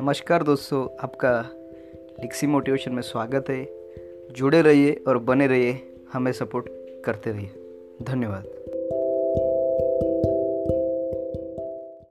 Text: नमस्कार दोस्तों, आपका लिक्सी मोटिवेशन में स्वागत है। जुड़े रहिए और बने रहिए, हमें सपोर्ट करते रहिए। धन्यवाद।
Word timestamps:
नमस्कार 0.00 0.42
दोस्तों, 0.42 0.96
आपका 1.00 1.50
लिक्सी 2.20 2.46
मोटिवेशन 2.46 2.92
में 2.92 3.02
स्वागत 3.02 3.44
है। 3.50 3.68
जुड़े 4.32 4.62
रहिए 4.62 5.04
और 5.08 5.18
बने 5.18 5.46
रहिए, 5.46 5.94
हमें 6.12 6.32
सपोर्ट 6.32 6.66
करते 7.04 7.32
रहिए। 7.32 7.50
धन्यवाद। 8.02 8.55